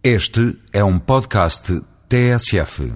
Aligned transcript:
Este 0.00 0.56
é 0.72 0.84
um 0.84 0.96
podcast 0.96 1.82
TSF. 2.08 2.92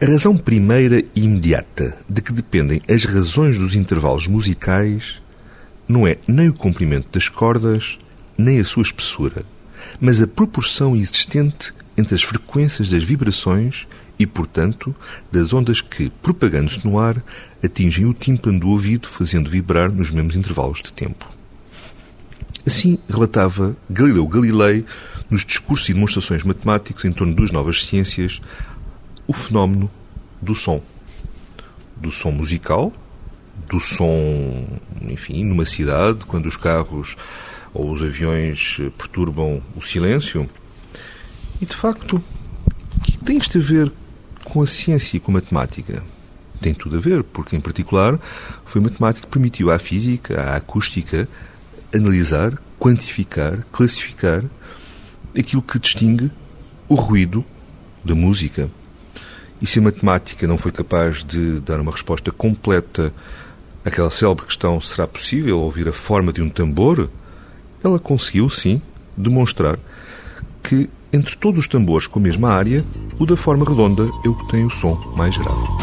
A 0.00 0.06
razão 0.06 0.36
primeira 0.36 0.98
e 0.98 1.22
imediata 1.22 1.96
de 2.08 2.20
que 2.20 2.32
dependem 2.32 2.82
as 2.88 3.04
razões 3.04 3.56
dos 3.56 3.76
intervalos 3.76 4.26
musicais 4.26 5.22
não 5.86 6.04
é 6.04 6.16
nem 6.26 6.48
o 6.48 6.52
comprimento 6.52 7.06
das 7.12 7.28
cordas, 7.28 7.96
nem 8.36 8.58
a 8.58 8.64
sua 8.64 8.82
espessura, 8.82 9.44
mas 10.00 10.20
a 10.20 10.26
proporção 10.26 10.96
existente 10.96 11.72
entre 11.96 12.14
as 12.14 12.22
frequências 12.22 12.90
das 12.90 13.02
vibrações 13.02 13.86
e, 14.18 14.26
portanto, 14.26 14.94
das 15.32 15.52
ondas 15.52 15.80
que, 15.80 16.10
propagando-se 16.22 16.84
no 16.84 16.98
ar, 16.98 17.22
atingem 17.62 18.06
o 18.06 18.14
tímpano 18.14 18.60
do 18.60 18.68
ouvido, 18.68 19.08
fazendo 19.08 19.48
vibrar 19.48 19.90
nos 19.90 20.10
mesmos 20.10 20.36
intervalos 20.36 20.82
de 20.82 20.92
tempo. 20.92 21.30
Assim 22.66 22.98
relatava 23.08 23.76
Galileu 23.88 24.26
Galilei, 24.26 24.84
nos 25.30 25.44
discursos 25.44 25.88
e 25.88 25.94
demonstrações 25.94 26.42
matemáticos 26.42 27.04
em 27.04 27.12
torno 27.12 27.34
das 27.34 27.50
novas 27.50 27.86
ciências, 27.86 28.40
o 29.26 29.32
fenómeno 29.32 29.90
do 30.42 30.54
som. 30.54 30.82
Do 31.96 32.10
som 32.10 32.30
musical, 32.30 32.92
do 33.68 33.80
som, 33.80 34.66
enfim, 35.02 35.44
numa 35.44 35.64
cidade, 35.64 36.24
quando 36.26 36.46
os 36.46 36.56
carros 36.56 37.16
ou 37.72 37.90
os 37.90 38.02
aviões 38.02 38.78
perturbam 38.96 39.62
o 39.76 39.82
silêncio. 39.82 40.48
E, 41.60 41.66
de 41.66 41.74
facto, 41.74 42.22
que 43.04 43.18
tem 43.18 43.38
isto 43.38 43.58
a 43.58 43.60
ver 43.60 43.92
com 44.44 44.62
a 44.62 44.66
ciência 44.66 45.16
e 45.16 45.20
com 45.20 45.30
a 45.30 45.34
matemática? 45.34 46.02
Tem 46.60 46.74
tudo 46.74 46.96
a 46.96 47.00
ver, 47.00 47.22
porque, 47.22 47.56
em 47.56 47.60
particular, 47.60 48.18
foi 48.64 48.80
a 48.80 48.84
matemática 48.84 49.26
que 49.26 49.32
permitiu 49.32 49.70
à 49.70 49.78
física, 49.78 50.40
à 50.40 50.56
acústica, 50.56 51.28
analisar, 51.94 52.58
quantificar, 52.78 53.64
classificar 53.72 54.42
aquilo 55.38 55.62
que 55.62 55.78
distingue 55.78 56.30
o 56.88 56.94
ruído 56.94 57.44
da 58.04 58.14
música. 58.14 58.70
E 59.60 59.66
se 59.66 59.78
a 59.78 59.82
matemática 59.82 60.46
não 60.46 60.56
foi 60.56 60.72
capaz 60.72 61.22
de 61.22 61.60
dar 61.60 61.80
uma 61.80 61.92
resposta 61.92 62.30
completa 62.30 63.12
àquela 63.84 64.10
célebre 64.10 64.46
questão: 64.46 64.80
será 64.80 65.06
possível 65.06 65.60
ouvir 65.60 65.88
a 65.88 65.92
forma 65.92 66.32
de 66.32 66.42
um 66.42 66.48
tambor? 66.48 67.10
Ela 67.82 67.98
conseguiu, 67.98 68.48
sim, 68.50 68.80
demonstrar 69.16 69.78
que 70.62 70.88
entre 71.12 71.36
todos 71.36 71.60
os 71.60 71.68
tambores 71.68 72.06
com 72.06 72.18
a 72.18 72.22
mesma 72.22 72.50
área, 72.50 72.84
o 73.18 73.26
da 73.26 73.36
forma 73.36 73.64
redonda 73.64 74.04
é 74.24 74.28
o 74.28 74.34
que 74.34 74.48
tem 74.48 74.64
o 74.64 74.70
som 74.70 74.94
mais 75.16 75.36
grave. 75.36 75.79